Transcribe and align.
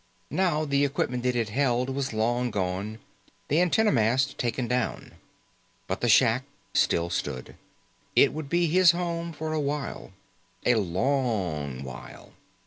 Now 0.31 0.65
the 0.65 0.83
equipment 0.83 1.27
it 1.27 1.35
had 1.35 1.49
held 1.49 1.87
was 1.91 2.11
long 2.11 2.49
gone, 2.49 2.97
the 3.49 3.61
antenna 3.61 3.91
mast 3.91 4.39
taken 4.39 4.67
down. 4.67 5.11
But 5.85 6.01
the 6.01 6.09
shack 6.09 6.43
still 6.73 7.11
stood. 7.11 7.53
It 8.15 8.33
would 8.33 8.49
be 8.49 8.65
his 8.65 8.93
home 8.93 9.31
for 9.31 9.53
a 9.53 9.59
while. 9.61 10.11
A 10.65 10.73
long 10.73 11.83
while. 11.83 12.31